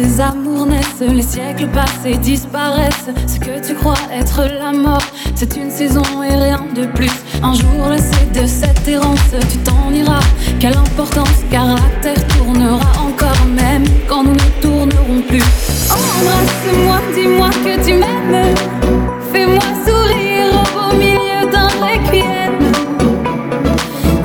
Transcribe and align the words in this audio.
des 0.00 0.20
amours 0.20 0.66
naissent, 0.66 1.00
les 1.00 1.22
siècles 1.22 1.68
passés 1.68 2.16
disparaissent. 2.18 3.10
Ce 3.26 3.38
que 3.38 3.66
tu 3.66 3.74
crois 3.74 3.96
être 4.12 4.42
la 4.42 4.72
mort, 4.72 5.02
c'est 5.34 5.56
une 5.56 5.70
saison 5.70 6.02
et 6.22 6.34
rien 6.34 6.64
de 6.74 6.86
plus. 6.86 7.10
Un 7.42 7.54
jour 7.54 7.88
lassé 7.88 8.24
de 8.32 8.46
cette 8.46 8.86
errance, 8.86 9.18
tu 9.50 9.58
t'en 9.58 9.92
iras. 9.92 10.20
Quelle 10.60 10.76
importance, 10.76 11.38
car 11.50 11.66
la 11.66 11.88
terre 12.00 12.26
tournera 12.36 12.90
encore, 13.06 13.44
même 13.46 13.84
quand 14.08 14.22
nous 14.22 14.34
ne 14.34 14.50
tournerons 14.62 15.22
plus. 15.26 15.44
Embrasse-moi, 15.90 16.98
dis-moi 17.14 17.50
que 17.64 17.84
tu 17.84 17.94
m'aimes. 17.94 18.54
Fais-moi 19.32 19.68
sourire 19.84 20.62
au 20.82 20.94
milieu 20.96 21.50
d'un 21.50 21.70
requiem. 21.84 22.58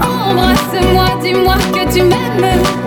Embrasse-moi, 0.00 1.06
dis-moi 1.22 1.56
que 1.72 1.94
tu 1.94 2.02
m'aimes. 2.02 2.81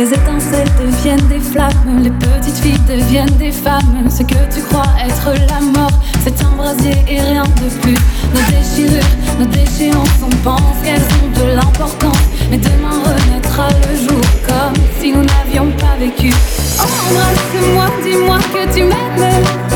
Les 0.00 0.14
étincelles 0.14 0.66
deviennent 0.80 1.28
des 1.28 1.40
flammes, 1.40 2.02
les 2.02 2.08
petites 2.08 2.56
filles 2.56 2.80
deviennent 2.88 3.36
des 3.36 3.52
femmes. 3.52 4.08
Ce 4.08 4.22
que 4.22 4.32
tu 4.50 4.62
crois 4.62 4.86
être 4.98 5.30
la 5.46 5.60
mort, 5.60 5.92
c'est 6.24 6.42
un 6.42 6.52
brasier 6.52 6.94
et 7.06 7.20
rien 7.20 7.42
de 7.42 7.68
plus. 7.82 7.98
Nos 8.32 8.40
déchirures, 8.50 9.04
nos 9.38 9.44
déchéances, 9.44 10.22
on 10.24 10.34
pense 10.42 10.78
qu'elles 10.82 11.02
ont 11.02 11.38
de 11.38 11.54
l'importance. 11.54 12.16
Mais 12.50 12.56
demain 12.56 13.02
renaîtra 13.04 13.68
le 13.68 13.94
jour 13.94 14.22
comme 14.48 14.82
si 14.98 15.12
nous 15.12 15.22
n'avions 15.22 15.70
pas 15.72 15.96
vécu. 15.98 16.32
Embrasse-moi, 16.78 17.84
dis-moi 18.02 18.38
que 18.54 18.74
tu 18.74 18.84
m'aimes. 18.84 19.69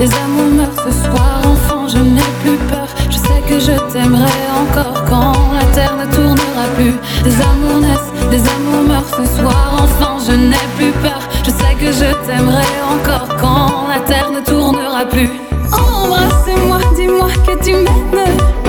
Des 0.00 0.10
amours 0.14 0.52
meurent 0.56 0.82
ce 0.86 0.92
soir. 1.04 1.42
Enfant, 1.44 1.86
je 1.86 1.98
n'ai 1.98 2.30
plus 2.42 2.56
peur. 2.70 2.88
Je 3.10 3.18
sais 3.18 3.42
que 3.46 3.60
je 3.60 3.72
t'aimerai 3.92 4.40
encore 4.62 5.04
quand 5.04 5.34
la 5.52 5.66
terre 5.74 5.94
ne 5.94 6.06
tournera 6.14 6.64
plus. 6.76 6.94
Des 7.22 7.36
amours 7.42 7.80
naissent, 7.82 8.12
des 8.30 8.42
amours 8.56 8.84
meurent 8.88 9.12
ce 9.18 9.26
soir. 9.38 9.84
Enfant, 9.84 10.16
je 10.26 10.32
n'ai 10.32 10.66
plus 10.78 10.92
peur. 11.02 11.20
Je 11.44 11.50
sais 11.50 11.74
que 11.78 11.92
je 11.92 12.08
t'aimerai 12.26 12.72
encore 12.94 13.28
quand 13.38 13.88
la 13.88 14.00
terre 14.00 14.30
ne 14.30 14.40
tournera 14.40 15.04
plus. 15.04 15.30
Embrasse-moi, 15.70 16.78
dis-moi 16.96 17.28
que 17.46 17.62
tu 17.62 17.72
m'aimes. 18.14 18.59